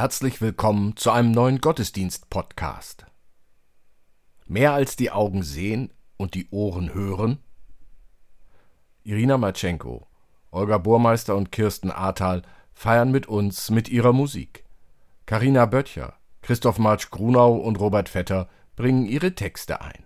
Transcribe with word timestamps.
Herzlich 0.00 0.40
willkommen 0.40 0.96
zu 0.96 1.10
einem 1.10 1.30
neuen 1.30 1.60
Gottesdienst-Podcast. 1.60 3.04
Mehr 4.46 4.72
als 4.72 4.96
die 4.96 5.10
Augen 5.10 5.42
sehen 5.42 5.92
und 6.16 6.32
die 6.32 6.48
Ohren 6.48 6.94
hören? 6.94 7.36
Irina 9.02 9.36
Matschenko, 9.36 10.06
Olga 10.52 10.78
Burmeister 10.78 11.36
und 11.36 11.52
Kirsten 11.52 11.90
Ahrtal 11.90 12.40
feiern 12.72 13.10
mit 13.10 13.26
uns 13.26 13.68
mit 13.68 13.90
ihrer 13.90 14.14
Musik. 14.14 14.64
Karina 15.26 15.66
Böttcher, 15.66 16.14
Christoph 16.40 16.78
Marsch 16.78 17.10
Grunau 17.10 17.56
und 17.56 17.78
Robert 17.78 18.08
Vetter 18.08 18.48
bringen 18.76 19.04
ihre 19.04 19.34
Texte 19.34 19.82
ein. 19.82 20.04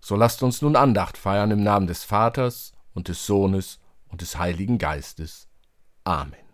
So 0.00 0.14
lasst 0.14 0.42
uns 0.42 0.60
nun 0.60 0.76
Andacht 0.76 1.16
feiern 1.16 1.52
im 1.52 1.62
Namen 1.62 1.86
des 1.86 2.04
Vaters 2.04 2.74
und 2.92 3.08
des 3.08 3.24
Sohnes 3.24 3.80
und 4.08 4.20
des 4.20 4.36
Heiligen 4.36 4.76
Geistes. 4.76 5.48
Amen. 6.04 6.49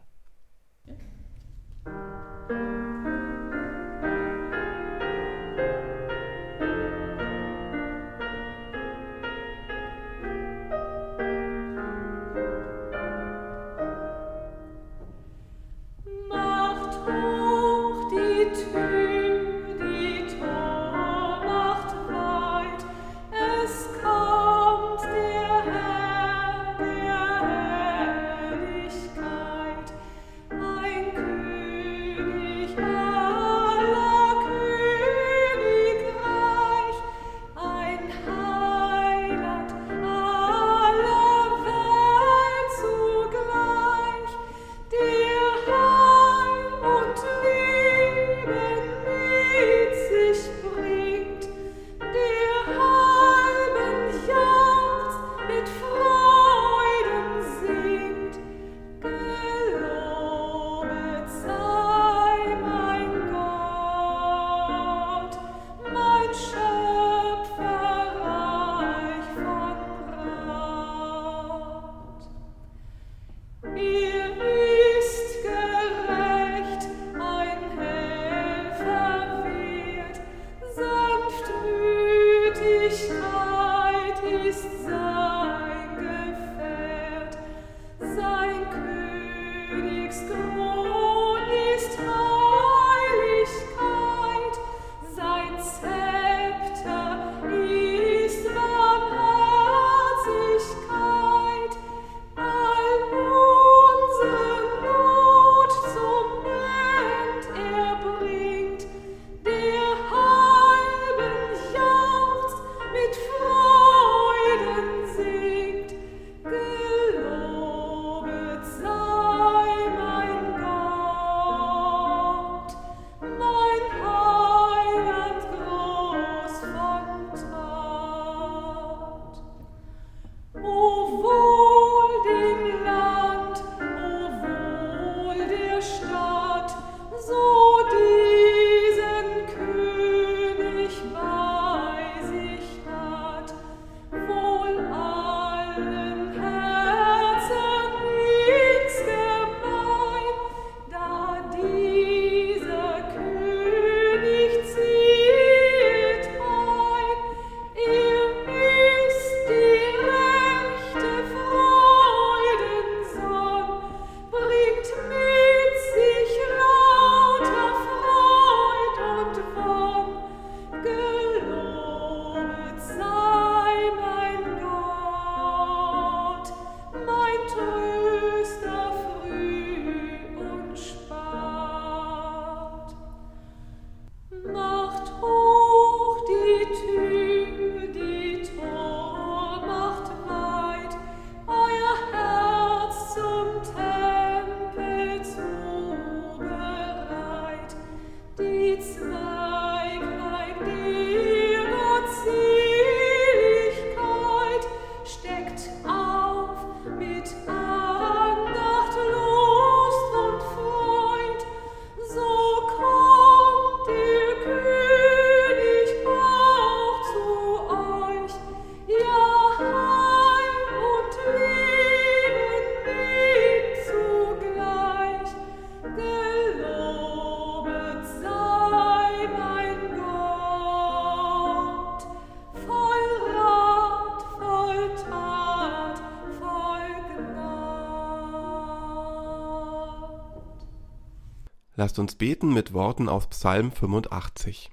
Lasst 241.96 242.12
uns 242.12 242.16
beten 242.16 242.52
mit 242.52 242.74
Worten 242.74 243.08
aus 243.08 243.26
Psalm 243.28 243.72
85. 243.72 244.68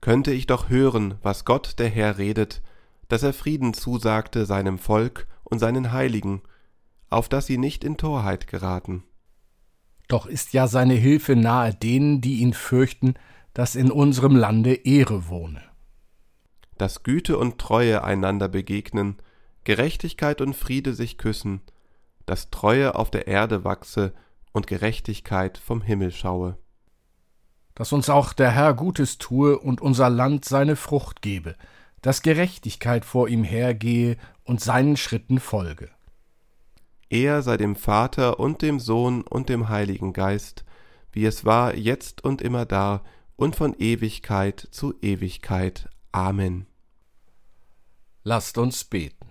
Könnte 0.00 0.32
ich 0.32 0.46
doch 0.46 0.68
hören, 0.68 1.16
was 1.20 1.44
Gott 1.44 1.80
der 1.80 1.88
Herr 1.88 2.16
redet, 2.16 2.62
dass 3.08 3.24
er 3.24 3.32
Frieden 3.32 3.74
zusagte 3.74 4.46
seinem 4.46 4.78
Volk 4.78 5.26
und 5.42 5.58
seinen 5.58 5.90
Heiligen, 5.90 6.42
auf 7.10 7.28
dass 7.28 7.46
sie 7.46 7.58
nicht 7.58 7.82
in 7.82 7.96
Torheit 7.96 8.46
geraten. 8.46 9.02
Doch 10.06 10.26
ist 10.26 10.52
ja 10.52 10.68
seine 10.68 10.94
Hilfe 10.94 11.34
nahe 11.34 11.74
denen, 11.74 12.20
die 12.20 12.38
ihn 12.38 12.52
fürchten, 12.52 13.14
dass 13.52 13.74
in 13.74 13.90
unserem 13.90 14.36
Lande 14.36 14.74
Ehre 14.74 15.26
wohne. 15.26 15.60
Dass 16.78 17.02
Güte 17.02 17.36
und 17.36 17.58
Treue 17.58 18.04
einander 18.04 18.46
begegnen, 18.46 19.16
Gerechtigkeit 19.64 20.40
und 20.40 20.54
Friede 20.54 20.94
sich 20.94 21.18
küssen, 21.18 21.62
dass 22.26 22.50
Treue 22.50 22.94
auf 22.94 23.10
der 23.10 23.26
Erde 23.26 23.64
wachse 23.64 24.12
und 24.54 24.66
Gerechtigkeit 24.66 25.58
vom 25.58 25.82
Himmel 25.82 26.10
schaue. 26.12 26.56
Dass 27.74 27.92
uns 27.92 28.08
auch 28.08 28.32
der 28.32 28.52
Herr 28.52 28.72
Gutes 28.72 29.18
tue 29.18 29.58
und 29.58 29.82
unser 29.82 30.08
Land 30.08 30.46
seine 30.46 30.76
Frucht 30.76 31.20
gebe, 31.20 31.56
dass 32.00 32.22
Gerechtigkeit 32.22 33.04
vor 33.04 33.28
ihm 33.28 33.44
hergehe 33.44 34.16
und 34.44 34.60
seinen 34.60 34.96
Schritten 34.96 35.40
folge. 35.40 35.90
Er 37.10 37.42
sei 37.42 37.56
dem 37.56 37.76
Vater 37.76 38.40
und 38.40 38.62
dem 38.62 38.80
Sohn 38.80 39.22
und 39.22 39.48
dem 39.48 39.68
Heiligen 39.68 40.12
Geist, 40.12 40.64
wie 41.12 41.26
es 41.26 41.44
war 41.44 41.74
jetzt 41.74 42.24
und 42.24 42.40
immer 42.40 42.64
da 42.64 43.02
und 43.36 43.56
von 43.56 43.74
Ewigkeit 43.78 44.68
zu 44.70 44.94
Ewigkeit. 45.02 45.88
Amen. 46.12 46.66
Lasst 48.22 48.56
uns 48.56 48.84
beten. 48.84 49.28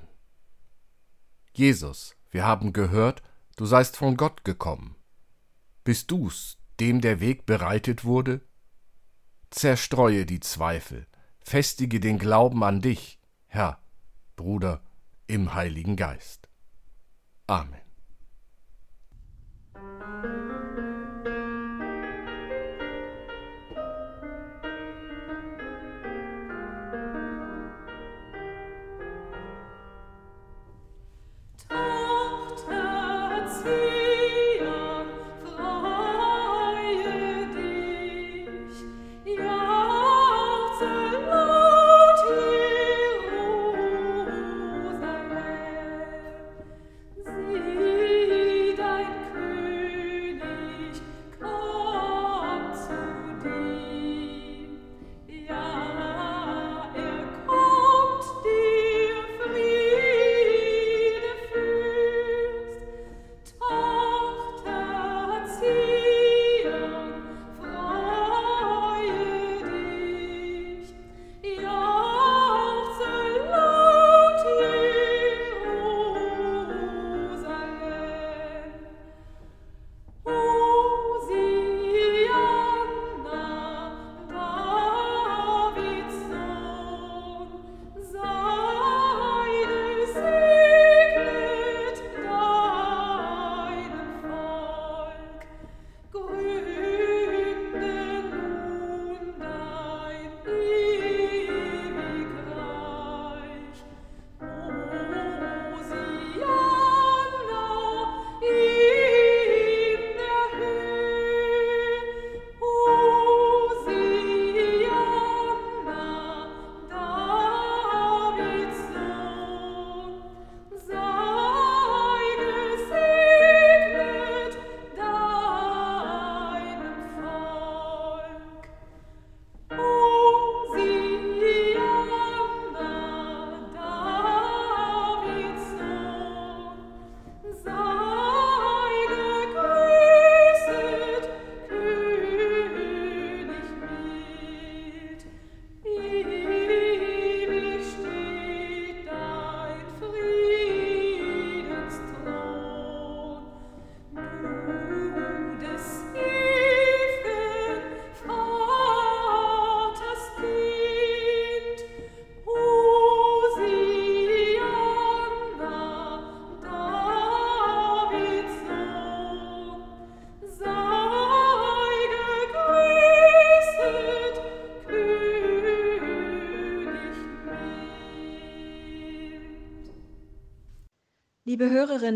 Jesus, 1.54 2.16
wir 2.30 2.46
haben 2.46 2.74
gehört, 2.74 3.22
du 3.56 3.66
seist 3.66 3.96
von 3.96 4.18
Gott 4.18 4.44
gekommen. 4.44 4.96
Bist 5.84 6.12
du's, 6.12 6.58
dem 6.80 7.02
der 7.02 7.20
Weg 7.20 7.46
bereitet 7.46 8.06
wurde? 8.06 8.42
Zerstreue 9.50 10.26
die 10.26 10.40
Zweifel, 10.40 11.08
festige 11.44 12.00
den 12.00 12.18
Glauben 12.18 12.64
an 12.64 12.82
dich, 12.82 13.20
Herr, 13.48 13.80
Bruder, 14.36 14.82
im 15.28 15.54
Heiligen 15.54 15.96
Geist. 15.96 16.50
Amen. 17.48 17.83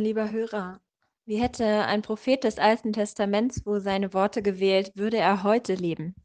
Lieber 0.07 0.31
Hörer, 0.31 0.79
wie 1.25 1.35
hätte 1.35 1.83
ein 1.83 2.01
Prophet 2.01 2.45
des 2.45 2.59
Alten 2.59 2.93
Testaments 2.93 3.65
wohl 3.65 3.81
seine 3.81 4.13
Worte 4.13 4.41
gewählt, 4.41 4.93
würde 4.95 5.17
er 5.17 5.43
heute 5.43 5.75
leben, 5.75 6.15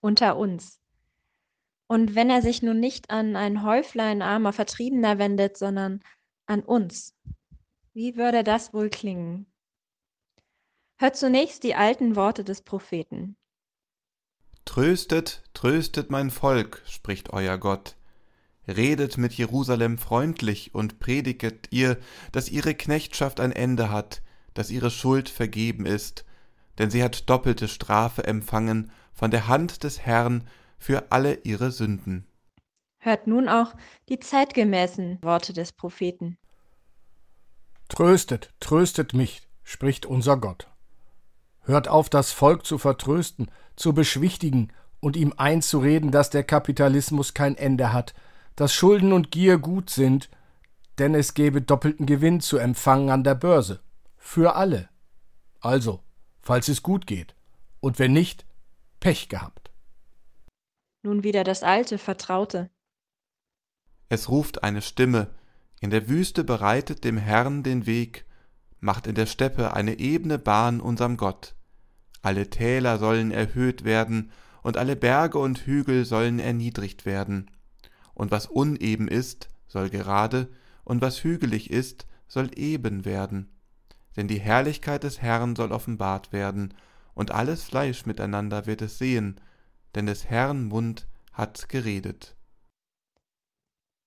unter 0.00 0.38
uns. 0.38 0.80
Und 1.86 2.14
wenn 2.14 2.30
er 2.30 2.40
sich 2.40 2.62
nun 2.62 2.80
nicht 2.80 3.10
an 3.10 3.36
ein 3.36 3.62
Häuflein 3.62 4.22
armer 4.22 4.54
Vertriebener 4.54 5.18
wendet, 5.18 5.58
sondern 5.58 6.00
an 6.46 6.62
uns, 6.62 7.14
wie 7.92 8.16
würde 8.16 8.42
das 8.42 8.72
wohl 8.72 8.88
klingen? 8.88 9.52
Hört 10.96 11.16
zunächst 11.16 11.62
die 11.62 11.74
alten 11.74 12.16
Worte 12.16 12.42
des 12.42 12.62
Propheten. 12.62 13.36
Tröstet, 14.64 15.44
tröstet 15.52 16.10
mein 16.10 16.30
Volk, 16.30 16.82
spricht 16.86 17.34
euer 17.34 17.58
Gott. 17.58 17.96
Redet 18.68 19.16
mit 19.16 19.32
Jerusalem 19.34 19.98
freundlich 19.98 20.74
und 20.74 20.98
prediget 20.98 21.68
ihr, 21.70 21.98
dass 22.32 22.48
ihre 22.48 22.74
Knechtschaft 22.74 23.40
ein 23.40 23.52
Ende 23.52 23.90
hat, 23.90 24.22
dass 24.54 24.70
ihre 24.70 24.90
Schuld 24.90 25.28
vergeben 25.28 25.86
ist, 25.86 26.24
denn 26.78 26.90
sie 26.90 27.02
hat 27.02 27.28
doppelte 27.30 27.68
Strafe 27.68 28.24
empfangen 28.24 28.90
von 29.12 29.30
der 29.30 29.48
Hand 29.48 29.84
des 29.84 30.00
Herrn 30.00 30.44
für 30.78 31.10
alle 31.10 31.40
ihre 31.44 31.70
Sünden. 31.70 32.26
Hört 32.98 33.26
nun 33.26 33.48
auch 33.48 33.74
die 34.08 34.18
zeitgemäßen 34.18 35.18
Worte 35.22 35.52
des 35.52 35.72
Propheten. 35.72 36.38
Tröstet, 37.88 38.52
tröstet 38.58 39.14
mich, 39.14 39.48
spricht 39.62 40.06
unser 40.06 40.36
Gott. 40.36 40.68
Hört 41.60 41.88
auf, 41.88 42.10
das 42.10 42.32
Volk 42.32 42.66
zu 42.66 42.78
vertrösten, 42.78 43.50
zu 43.76 43.92
beschwichtigen 43.92 44.72
und 45.00 45.16
ihm 45.16 45.34
einzureden, 45.36 46.10
dass 46.10 46.30
der 46.30 46.42
Kapitalismus 46.42 47.32
kein 47.32 47.56
Ende 47.56 47.92
hat, 47.92 48.14
dass 48.56 48.72
Schulden 48.72 49.12
und 49.12 49.30
Gier 49.30 49.58
gut 49.58 49.90
sind, 49.90 50.30
denn 50.98 51.14
es 51.14 51.34
gäbe 51.34 51.60
doppelten 51.60 52.06
Gewinn 52.06 52.40
zu 52.40 52.56
empfangen 52.56 53.10
an 53.10 53.22
der 53.22 53.34
Börse. 53.34 53.80
Für 54.16 54.56
alle. 54.56 54.88
Also, 55.60 56.02
falls 56.40 56.68
es 56.68 56.82
gut 56.82 57.06
geht. 57.06 57.34
Und 57.80 57.98
wenn 57.98 58.12
nicht, 58.12 58.46
Pech 58.98 59.28
gehabt. 59.28 59.70
Nun 61.02 61.22
wieder 61.22 61.44
das 61.44 61.62
alte 61.62 61.98
Vertraute. 61.98 62.70
Es 64.08 64.30
ruft 64.30 64.62
eine 64.64 64.82
Stimme, 64.82 65.28
in 65.80 65.90
der 65.90 66.08
Wüste 66.08 66.42
bereitet 66.42 67.04
dem 67.04 67.18
Herrn 67.18 67.62
den 67.62 67.86
Weg, 67.86 68.24
macht 68.80 69.06
in 69.06 69.14
der 69.14 69.26
Steppe 69.26 69.74
eine 69.74 69.98
ebene 69.98 70.38
Bahn 70.38 70.80
unserm 70.80 71.18
Gott. 71.18 71.54
Alle 72.22 72.48
Täler 72.48 72.98
sollen 72.98 73.30
erhöht 73.30 73.84
werden, 73.84 74.32
und 74.62 74.78
alle 74.78 74.96
Berge 74.96 75.38
und 75.38 75.58
Hügel 75.66 76.04
sollen 76.04 76.38
erniedrigt 76.40 77.04
werden 77.04 77.50
und 78.16 78.30
was 78.32 78.46
uneben 78.46 79.06
ist, 79.06 79.48
soll 79.68 79.90
gerade, 79.90 80.50
und 80.84 81.02
was 81.02 81.22
hügelig 81.22 81.70
ist, 81.70 82.06
soll 82.26 82.50
eben 82.58 83.04
werden. 83.04 83.52
denn 84.16 84.28
die 84.28 84.40
Herrlichkeit 84.40 85.02
des 85.02 85.20
Herrn 85.20 85.54
soll 85.54 85.70
offenbart 85.70 86.32
werden, 86.32 86.74
und 87.14 87.30
alles 87.30 87.64
Fleisch 87.64 88.06
miteinander 88.06 88.64
wird 88.66 88.80
es 88.82 88.98
sehen, 88.98 89.40
denn 89.94 90.06
des 90.06 90.24
Herrn 90.24 90.64
Mund 90.64 91.06
hat 91.32 91.68
geredet. 91.68 92.34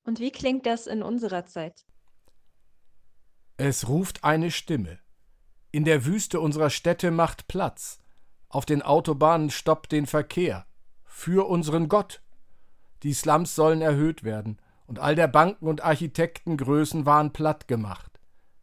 Und 0.04 0.20
wie 0.20 0.32
klingt 0.32 0.66
das 0.66 0.88
in 0.88 1.04
unserer 1.04 1.46
Zeit? 1.46 1.86
Es 3.58 3.88
ruft 3.88 4.24
eine 4.24 4.50
Stimme. 4.50 5.00
In 5.72 5.86
der 5.86 6.06
Wüste 6.06 6.40
unserer 6.40 6.72
Städte 6.72 7.12
macht 7.12 7.48
Platz. 7.48 8.00
Auf 8.48 8.66
den 8.66 8.82
Autobahnen 8.82 9.52
stoppt 9.52 9.92
den 9.92 10.08
Verkehr. 10.08 10.66
Für 11.04 11.48
unseren 11.48 11.88
Gott. 11.88 12.24
Die 13.04 13.14
Slums 13.14 13.56
sollen 13.56 13.82
erhöht 13.82 14.24
werden, 14.24 14.58
und 14.88 15.00
all 15.00 15.16
der 15.16 15.28
Banken 15.28 15.68
und 15.68 15.84
Architektengrößen 15.84 17.06
waren 17.06 17.32
platt 17.32 17.68
gemacht. 17.68 18.20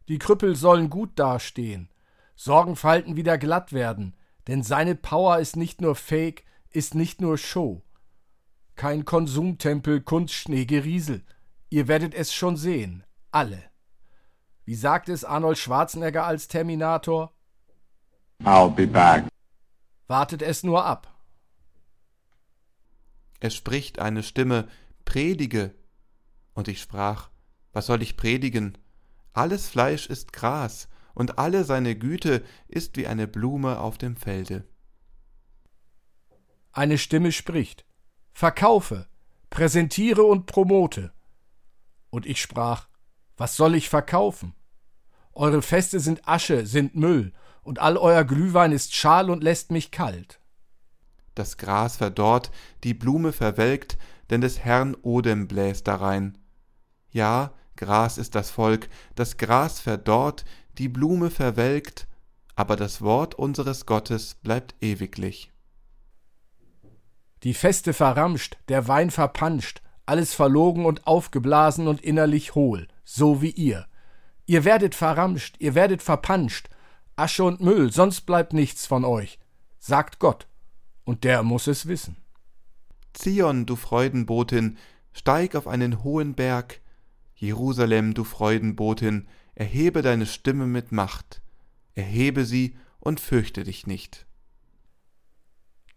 Die 0.09 0.19
Krüppel 0.19 0.55
sollen 0.55 0.89
gut 0.89 1.17
dastehen, 1.17 1.89
Sorgenfalten 2.35 3.15
wieder 3.15 3.37
glatt 3.37 3.73
werden, 3.73 4.15
denn 4.47 4.61
seine 4.61 4.95
Power 4.95 5.39
ist 5.39 5.55
nicht 5.55 5.81
nur 5.81 5.95
Fake, 5.95 6.45
ist 6.69 6.95
nicht 6.95 7.19
nur 7.19 7.37
Show. 7.37 7.83
Kein 8.75 9.05
Konsumtempel, 9.05 10.01
Kunstschnee, 10.01 10.65
Geriesel. 10.65 11.25
Ihr 11.69 11.87
werdet 11.87 12.13
es 12.13 12.31
schon 12.31 12.55
sehen, 12.55 13.03
alle. 13.31 13.63
Wie 14.65 14.75
sagt 14.75 15.09
es 15.09 15.25
Arnold 15.25 15.57
Schwarzenegger 15.57 16.25
als 16.25 16.47
Terminator? 16.47 17.33
I'll 18.43 18.69
be 18.69 18.85
back. 18.85 19.25
Wartet 20.07 20.43
es 20.43 20.61
nur 20.63 20.85
ab. 20.85 21.16
Es 23.39 23.55
spricht 23.55 23.99
eine 23.99 24.23
Stimme, 24.23 24.67
Predige. 25.05 25.73
Und 26.53 26.67
ich 26.67 26.81
sprach, 26.81 27.29
was 27.71 27.85
soll 27.85 28.01
ich 28.01 28.17
predigen? 28.17 28.77
Alles 29.33 29.69
Fleisch 29.69 30.07
ist 30.07 30.33
Gras, 30.33 30.89
und 31.13 31.39
alle 31.39 31.63
seine 31.63 31.95
Güte 31.95 32.43
ist 32.67 32.97
wie 32.97 33.07
eine 33.07 33.27
Blume 33.27 33.79
auf 33.79 33.97
dem 33.97 34.15
Felde. 34.15 34.65
Eine 36.71 36.97
Stimme 36.97 37.31
spricht, 37.31 37.85
Verkaufe, 38.33 39.07
präsentiere 39.49 40.23
und 40.23 40.45
promote. 40.45 41.11
Und 42.09 42.25
ich 42.25 42.41
sprach, 42.41 42.87
was 43.35 43.55
soll 43.55 43.75
ich 43.75 43.89
verkaufen? 43.89 44.53
Eure 45.33 45.61
Feste 45.61 45.99
sind 45.99 46.27
Asche, 46.27 46.65
sind 46.65 46.95
Müll, 46.95 47.33
und 47.61 47.79
all 47.79 47.97
euer 47.97 48.23
Glühwein 48.23 48.71
ist 48.71 48.95
schal 48.95 49.29
und 49.29 49.43
lässt 49.43 49.71
mich 49.71 49.91
kalt. 49.91 50.39
Das 51.37 51.57
Gras 51.57 51.97
verdorrt, 51.97 52.49
die 52.83 52.95
Blume 52.95 53.31
verwelkt, 53.31 53.99
denn 54.31 54.41
des 54.41 54.57
Herrn 54.57 54.95
Odem 55.03 55.47
bläst 55.47 55.87
darein. 55.87 56.35
Ja, 57.11 57.53
Gras 57.75 58.17
ist 58.17 58.33
das 58.33 58.49
Volk, 58.49 58.89
das 59.13 59.37
Gras 59.37 59.79
verdorrt, 59.79 60.45
die 60.79 60.89
Blume 60.89 61.29
verwelkt, 61.29 62.07
aber 62.55 62.75
das 62.75 63.03
Wort 63.03 63.35
unseres 63.35 63.85
Gottes 63.85 64.33
bleibt 64.33 64.73
ewiglich. 64.81 65.51
Die 67.43 67.53
Feste 67.53 67.93
verramscht, 67.93 68.57
der 68.67 68.87
Wein 68.87 69.11
verpanscht, 69.11 69.83
alles 70.07 70.33
verlogen 70.33 70.85
und 70.87 71.05
aufgeblasen 71.05 71.87
und 71.87 72.01
innerlich 72.01 72.55
hohl, 72.55 72.87
so 73.03 73.43
wie 73.43 73.51
ihr. 73.51 73.85
Ihr 74.47 74.65
werdet 74.65 74.95
verramscht, 74.95 75.57
ihr 75.59 75.75
werdet 75.75 76.01
verpanscht, 76.01 76.67
Asche 77.15 77.43
und 77.43 77.61
Müll, 77.61 77.91
sonst 77.91 78.21
bleibt 78.21 78.53
nichts 78.53 78.87
von 78.87 79.05
euch, 79.05 79.37
sagt 79.77 80.17
Gott, 80.17 80.47
und 81.07 81.23
der 81.23 81.41
muss 81.41 81.67
es 81.67 81.87
wissen. 81.87 82.17
Zion, 83.13 83.65
du 83.65 83.77
Freudenbotin, 83.77 84.77
steig 85.13 85.55
auf 85.55 85.65
einen 85.65 86.03
hohen 86.03 86.33
Berg, 86.33 86.81
Jerusalem, 87.33 88.13
du 88.13 88.25
Freudenbotin, 88.25 89.25
erhebe 89.55 90.01
deine 90.01 90.25
Stimme 90.25 90.67
mit 90.67 90.91
Macht, 90.91 91.41
erhebe 91.95 92.43
sie 92.43 92.75
und 92.99 93.21
fürchte 93.21 93.63
dich 93.63 93.87
nicht. 93.87 94.27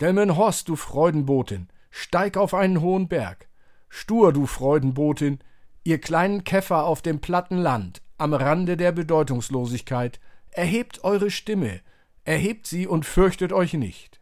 Delmenhorst, 0.00 0.68
du 0.68 0.76
Freudenbotin, 0.76 1.68
steig 1.90 2.36
auf 2.36 2.54
einen 2.54 2.80
hohen 2.80 3.08
Berg. 3.08 3.48
Stur, 3.88 4.32
du 4.32 4.46
Freudenbotin, 4.46 5.40
ihr 5.82 6.00
kleinen 6.00 6.44
Käfer 6.44 6.84
auf 6.84 7.02
dem 7.02 7.20
platten 7.20 7.58
Land, 7.58 8.00
am 8.16 8.32
Rande 8.32 8.76
der 8.76 8.92
Bedeutungslosigkeit, 8.92 10.20
erhebt 10.52 11.02
eure 11.02 11.32
Stimme, 11.32 11.80
erhebt 12.22 12.68
sie 12.68 12.86
und 12.86 13.04
fürchtet 13.04 13.52
euch 13.52 13.74
nicht. 13.74 14.19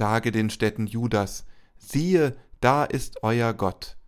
Sage 0.00 0.32
den 0.32 0.48
Städten 0.48 0.86
Judas, 0.86 1.44
siehe, 1.76 2.34
da 2.62 2.84
ist 2.84 3.22
euer 3.22 3.52
Gott. 3.52 3.98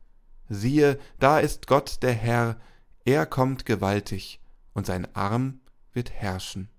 Siehe, 0.48 0.98
da 1.18 1.38
ist 1.38 1.66
Gott 1.66 2.02
der 2.02 2.14
Herr, 2.14 2.58
er 3.04 3.26
kommt 3.26 3.66
gewaltig, 3.66 4.40
und 4.72 4.86
sein 4.86 5.06
Arm 5.14 5.60
wird 5.92 6.10
herrschen. 6.10 6.70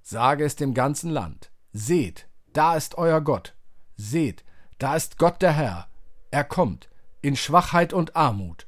Sage 0.00 0.46
es 0.46 0.56
dem 0.56 0.72
ganzen 0.72 1.10
Land, 1.10 1.52
seht, 1.74 2.30
da 2.54 2.76
ist 2.76 2.96
euer 2.96 3.20
Gott, 3.20 3.54
seht, 3.94 4.42
da 4.78 4.96
ist 4.96 5.18
Gott 5.18 5.42
der 5.42 5.52
Herr, 5.52 5.86
er 6.30 6.44
kommt, 6.44 6.88
in 7.20 7.36
Schwachheit 7.36 7.92
und 7.92 8.16
Armut, 8.16 8.66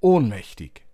ohnmächtig. 0.00 0.86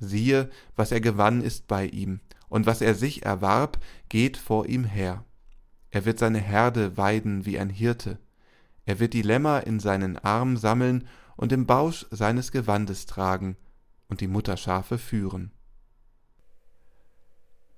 Siehe, 0.00 0.50
was 0.74 0.90
er 0.90 1.00
gewann 1.00 1.40
ist 1.40 1.68
bei 1.68 1.86
ihm, 1.86 2.18
und 2.48 2.66
was 2.66 2.80
er 2.80 2.96
sich 2.96 3.24
erwarb, 3.24 3.78
geht 4.08 4.36
vor 4.36 4.66
ihm 4.66 4.82
her. 4.82 5.24
Er 5.94 6.04
wird 6.04 6.18
seine 6.18 6.40
Herde 6.40 6.96
weiden 6.96 7.46
wie 7.46 7.56
ein 7.56 7.70
Hirte, 7.70 8.18
er 8.84 8.98
wird 8.98 9.12
die 9.12 9.22
Lämmer 9.22 9.64
in 9.64 9.78
seinen 9.78 10.18
Arm 10.18 10.56
sammeln 10.56 11.06
und 11.36 11.52
im 11.52 11.66
Bausch 11.66 12.04
seines 12.10 12.50
Gewandes 12.50 13.06
tragen 13.06 13.56
und 14.08 14.20
die 14.20 14.26
Mutterschafe 14.26 14.98
führen. 14.98 15.52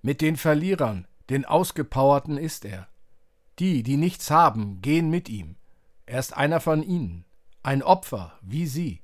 Mit 0.00 0.22
den 0.22 0.38
Verlierern, 0.38 1.06
den 1.28 1.44
Ausgepowerten 1.44 2.38
ist 2.38 2.64
er. 2.64 2.88
Die, 3.58 3.82
die 3.82 3.98
nichts 3.98 4.30
haben, 4.30 4.80
gehen 4.80 5.10
mit 5.10 5.28
ihm. 5.28 5.56
Er 6.06 6.18
ist 6.18 6.34
einer 6.34 6.60
von 6.60 6.82
ihnen, 6.82 7.26
ein 7.62 7.82
Opfer 7.82 8.38
wie 8.40 8.66
sie. 8.66 9.02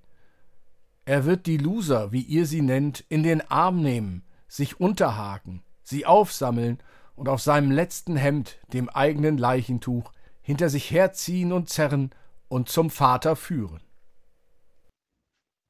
Er 1.04 1.26
wird 1.26 1.45
die 1.45 1.59
Loser, 1.59 2.12
wie 2.12 2.23
ihr 2.23 2.47
sie 2.47 2.62
nennt, 2.62 3.04
in 3.11 3.23
den 3.23 3.42
Arm 3.42 3.83
nehmen, 3.83 4.25
sich 4.49 4.81
unterhaken, 4.81 5.62
sie 5.83 6.07
aufsammeln 6.07 6.78
und 7.16 7.28
auf 7.28 7.40
seinem 7.40 7.71
letzten 7.71 8.16
Hemd, 8.16 8.59
dem 8.73 8.88
eigenen 8.88 9.38
Leichentuch, 9.38 10.12
hinter 10.40 10.69
sich 10.69 10.90
herziehen 10.90 11.52
und 11.52 11.69
zerren 11.69 12.11
und 12.49 12.69
zum 12.69 12.90
Vater 12.90 13.37
führen. 13.37 13.81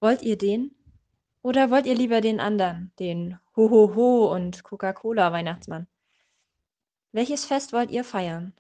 Wollt 0.01 0.23
ihr 0.23 0.37
den? 0.37 0.75
Oder 1.43 1.71
wollt 1.71 1.87
ihr 1.87 1.95
lieber 1.95 2.21
den 2.21 2.41
anderen, 2.41 2.93
den 2.99 3.39
Hohoho 3.57 4.33
und 4.33 4.63
Coca-Cola 4.63 5.33
Weihnachtsmann? 5.33 5.87
Welches 7.13 7.45
Fest 7.45 7.73
wollt 7.73 7.91
ihr 7.91 8.05
feiern? 8.05 8.55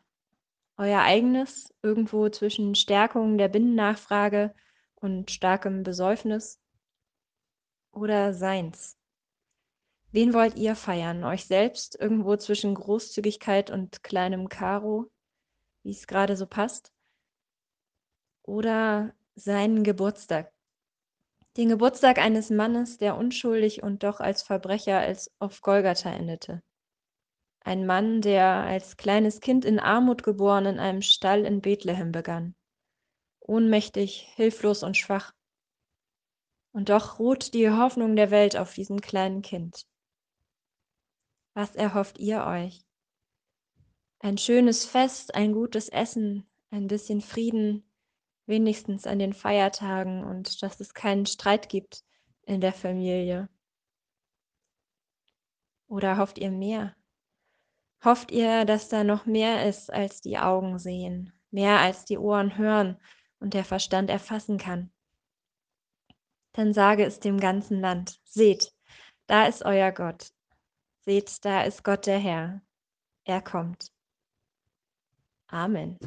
Euer 0.76 1.00
eigenes, 1.00 1.72
irgendwo 1.82 2.28
zwischen 2.28 2.74
Stärkung 2.74 3.38
der 3.38 3.48
Binnennachfrage 3.48 4.54
und 4.96 5.30
starkem 5.30 5.82
Besäufnis? 5.82 6.60
Oder 7.92 8.34
seins? 8.34 8.98
Wen 10.14 10.34
wollt 10.34 10.56
ihr 10.56 10.76
feiern? 10.76 11.24
Euch 11.24 11.46
selbst, 11.46 11.98
irgendwo 11.98 12.36
zwischen 12.36 12.74
Großzügigkeit 12.74 13.70
und 13.70 14.02
kleinem 14.02 14.50
Karo, 14.50 15.10
wie 15.82 15.90
es 15.90 16.06
gerade 16.06 16.36
so 16.36 16.46
passt? 16.46 16.92
Oder 18.42 19.14
seinen 19.34 19.84
Geburtstag, 19.84 20.52
den 21.56 21.70
Geburtstag 21.70 22.18
eines 22.18 22.50
Mannes, 22.50 22.98
der 22.98 23.16
unschuldig 23.16 23.82
und 23.82 24.02
doch 24.02 24.20
als 24.20 24.42
Verbrecher 24.42 24.98
als 24.98 25.30
auf 25.38 25.62
Golgatha 25.62 26.12
endete. 26.12 26.62
Ein 27.60 27.86
Mann, 27.86 28.20
der 28.20 28.44
als 28.44 28.98
kleines 28.98 29.40
Kind 29.40 29.64
in 29.64 29.78
Armut 29.78 30.22
geboren 30.22 30.66
in 30.66 30.78
einem 30.78 31.00
Stall 31.00 31.46
in 31.46 31.62
Bethlehem 31.62 32.12
begann. 32.12 32.54
Ohnmächtig, 33.40 34.28
hilflos 34.34 34.82
und 34.82 34.98
schwach. 34.98 35.32
Und 36.74 36.90
doch 36.90 37.18
ruht 37.18 37.54
die 37.54 37.70
Hoffnung 37.70 38.14
der 38.14 38.30
Welt 38.30 38.58
auf 38.58 38.74
diesem 38.74 39.00
kleinen 39.00 39.40
Kind. 39.40 39.86
Was 41.54 41.74
erhofft 41.76 42.18
ihr 42.18 42.44
euch? 42.46 42.82
Ein 44.20 44.38
schönes 44.38 44.86
Fest, 44.86 45.34
ein 45.34 45.52
gutes 45.52 45.88
Essen, 45.90 46.48
ein 46.70 46.86
bisschen 46.86 47.20
Frieden, 47.20 47.84
wenigstens 48.46 49.06
an 49.06 49.18
den 49.18 49.34
Feiertagen 49.34 50.24
und 50.24 50.62
dass 50.62 50.80
es 50.80 50.94
keinen 50.94 51.26
Streit 51.26 51.68
gibt 51.68 52.04
in 52.42 52.60
der 52.60 52.72
Familie? 52.72 53.48
Oder 55.88 56.16
hofft 56.16 56.38
ihr 56.38 56.50
mehr? 56.50 56.96
Hofft 58.02 58.30
ihr, 58.30 58.64
dass 58.64 58.88
da 58.88 59.04
noch 59.04 59.26
mehr 59.26 59.68
ist, 59.68 59.92
als 59.92 60.22
die 60.22 60.38
Augen 60.38 60.78
sehen, 60.78 61.32
mehr 61.50 61.80
als 61.80 62.06
die 62.06 62.16
Ohren 62.16 62.56
hören 62.56 62.98
und 63.40 63.52
der 63.52 63.64
Verstand 63.64 64.08
erfassen 64.08 64.56
kann? 64.56 64.90
Dann 66.52 66.72
sage 66.72 67.04
es 67.04 67.20
dem 67.20 67.38
ganzen 67.38 67.80
Land, 67.80 68.20
seht, 68.24 68.72
da 69.26 69.46
ist 69.46 69.64
euer 69.64 69.92
Gott. 69.92 70.32
Seht, 71.04 71.44
da 71.44 71.62
ist 71.62 71.82
Gott 71.82 72.06
der 72.06 72.18
Herr. 72.18 72.62
Er 73.24 73.42
kommt. 73.42 73.92
Amen. 75.48 75.98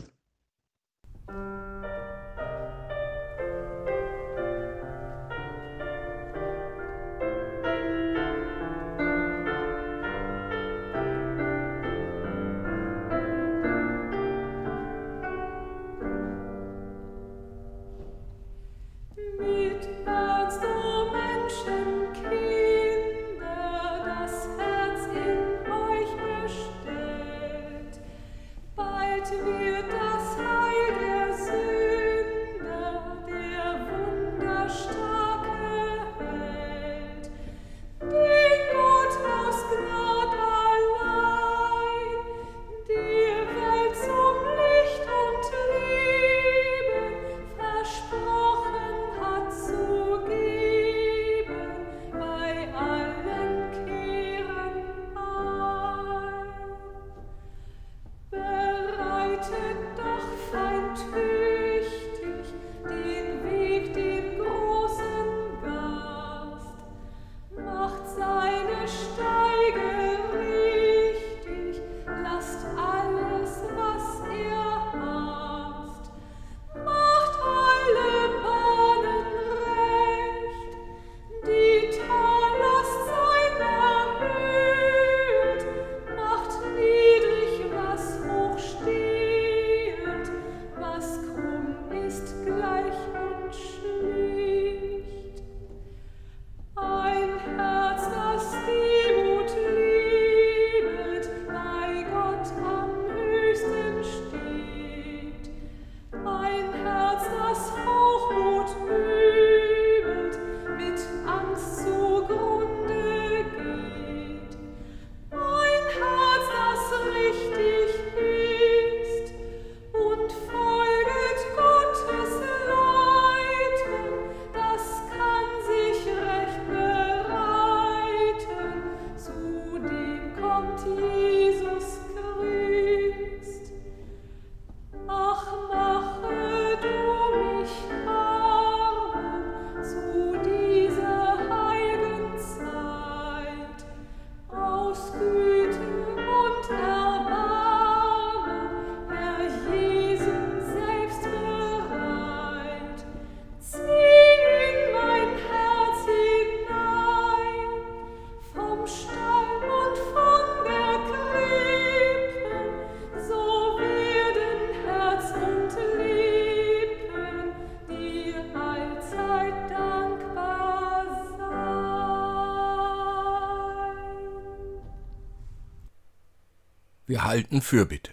Wir 177.25 177.31
halten 177.31 177.61
Fürbitte. 177.63 178.11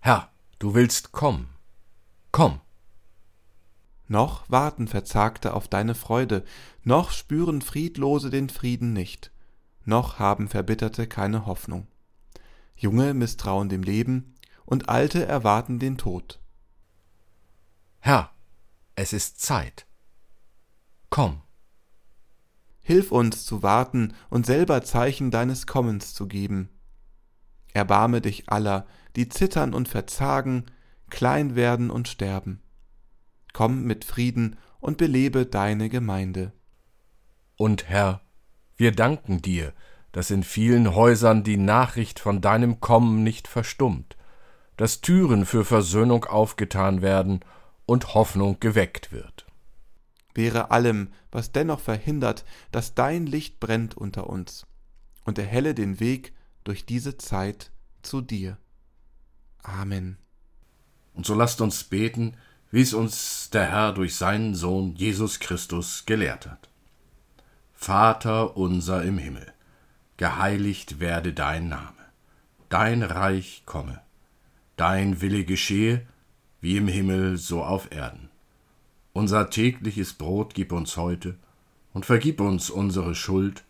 Herr, 0.00 0.32
du 0.58 0.72
willst 0.72 1.12
kommen. 1.12 1.50
Komm. 2.32 2.62
Noch 4.08 4.48
warten 4.48 4.88
Verzagte 4.88 5.52
auf 5.52 5.68
deine 5.68 5.94
Freude, 5.94 6.46
noch 6.84 7.10
spüren 7.10 7.60
Friedlose 7.60 8.30
den 8.30 8.48
Frieden 8.48 8.94
nicht, 8.94 9.30
noch 9.84 10.18
haben 10.18 10.48
Verbitterte 10.48 11.06
keine 11.06 11.44
Hoffnung. 11.44 11.86
Junge 12.76 13.12
misstrauen 13.12 13.68
dem 13.68 13.82
Leben, 13.82 14.36
und 14.64 14.88
Alte 14.88 15.26
erwarten 15.26 15.78
den 15.78 15.98
Tod. 15.98 16.40
Herr, 17.98 18.30
es 18.96 19.12
ist 19.12 19.42
Zeit. 19.42 19.86
Komm. 21.10 21.42
Hilf 22.80 23.12
uns 23.12 23.44
zu 23.44 23.62
warten 23.62 24.14
und 24.30 24.46
selber 24.46 24.82
Zeichen 24.82 25.30
deines 25.30 25.66
Kommens 25.66 26.14
zu 26.14 26.26
geben. 26.26 26.70
Erbarme 27.74 28.20
dich 28.20 28.48
aller, 28.48 28.86
die 29.16 29.28
zittern 29.28 29.74
und 29.74 29.88
verzagen, 29.88 30.64
klein 31.10 31.56
werden 31.56 31.90
und 31.90 32.08
sterben. 32.08 32.62
Komm 33.52 33.84
mit 33.84 34.04
Frieden 34.04 34.56
und 34.80 34.96
belebe 34.96 35.44
deine 35.44 35.88
Gemeinde. 35.88 36.52
Und 37.56 37.88
Herr, 37.88 38.22
wir 38.76 38.92
danken 38.92 39.42
dir, 39.42 39.72
dass 40.12 40.30
in 40.30 40.44
vielen 40.44 40.94
Häusern 40.94 41.42
die 41.42 41.56
Nachricht 41.56 42.20
von 42.20 42.40
deinem 42.40 42.80
Kommen 42.80 43.22
nicht 43.24 43.48
verstummt, 43.48 44.16
dass 44.76 45.00
Türen 45.00 45.44
für 45.44 45.64
Versöhnung 45.64 46.24
aufgetan 46.24 47.02
werden 47.02 47.40
und 47.86 48.14
Hoffnung 48.14 48.58
geweckt 48.60 49.12
wird. 49.12 49.46
Wäre 50.34 50.70
allem, 50.70 51.08
was 51.30 51.52
dennoch 51.52 51.80
verhindert, 51.80 52.44
dass 52.72 52.94
dein 52.94 53.26
Licht 53.26 53.60
brennt 53.60 53.96
unter 53.96 54.28
uns 54.28 54.66
und 55.24 55.38
erhelle 55.38 55.74
den 55.74 56.00
Weg 56.00 56.32
durch 56.64 56.84
diese 56.84 57.16
Zeit 57.18 57.70
zu 58.02 58.20
dir. 58.20 58.58
Amen. 59.62 60.16
Und 61.14 61.26
so 61.26 61.34
lasst 61.34 61.60
uns 61.60 61.84
beten, 61.84 62.36
wie 62.70 62.80
es 62.80 62.92
uns 62.92 63.50
der 63.50 63.66
Herr 63.66 63.92
durch 63.92 64.16
seinen 64.16 64.54
Sohn 64.54 64.96
Jesus 64.96 65.38
Christus 65.38 66.06
gelehrt 66.06 66.46
hat. 66.46 66.68
Vater 67.72 68.56
unser 68.56 69.04
im 69.04 69.18
Himmel, 69.18 69.52
geheiligt 70.16 71.00
werde 71.00 71.32
dein 71.32 71.68
Name, 71.68 71.92
dein 72.68 73.02
Reich 73.02 73.62
komme, 73.66 74.00
dein 74.76 75.20
Wille 75.20 75.44
geschehe, 75.44 76.06
wie 76.60 76.78
im 76.78 76.88
Himmel 76.88 77.36
so 77.36 77.62
auf 77.62 77.92
Erden. 77.92 78.30
Unser 79.12 79.50
tägliches 79.50 80.14
Brot 80.14 80.54
gib 80.54 80.72
uns 80.72 80.96
heute 80.96 81.36
und 81.92 82.06
vergib 82.06 82.40
uns 82.40 82.70
unsere 82.70 83.14
Schuld, 83.14 83.63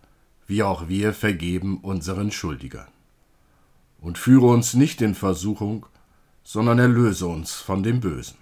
wie 0.46 0.62
auch 0.62 0.88
wir 0.88 1.12
vergeben 1.12 1.78
unseren 1.78 2.30
Schuldigern. 2.30 2.88
Und 4.00 4.18
führe 4.18 4.46
uns 4.46 4.74
nicht 4.74 5.00
in 5.00 5.14
Versuchung, 5.14 5.86
sondern 6.42 6.78
erlöse 6.78 7.26
uns 7.26 7.54
von 7.54 7.82
dem 7.82 8.00
Bösen. 8.00 8.36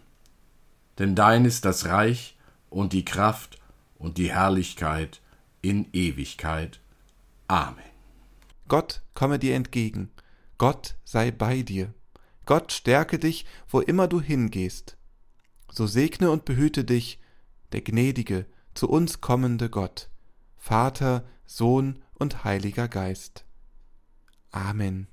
Denn 0.98 1.14
dein 1.14 1.44
ist 1.44 1.64
das 1.64 1.86
Reich 1.86 2.36
und 2.68 2.92
die 2.92 3.04
Kraft 3.04 3.58
und 3.98 4.18
die 4.18 4.32
Herrlichkeit 4.32 5.20
in 5.60 5.88
Ewigkeit. 5.92 6.80
Amen. 7.46 7.78
Gott 8.66 9.02
komme 9.14 9.38
dir 9.38 9.54
entgegen, 9.54 10.10
Gott 10.58 10.96
sei 11.04 11.30
bei 11.30 11.62
dir, 11.62 11.94
Gott 12.46 12.72
stärke 12.72 13.18
dich, 13.18 13.46
wo 13.68 13.80
immer 13.80 14.08
du 14.08 14.20
hingehst 14.20 14.96
so 15.72 15.86
segne 15.86 16.30
und 16.30 16.44
behüte 16.44 16.84
dich 16.84 17.18
der 17.72 17.80
gnädige, 17.80 18.46
zu 18.74 18.88
uns 18.88 19.20
kommende 19.20 19.70
Gott, 19.70 20.08
Vater, 20.58 21.24
Sohn 21.54 21.98
und 22.14 22.44
Heiliger 22.44 22.88
Geist. 22.88 23.44
Amen. 24.52 25.06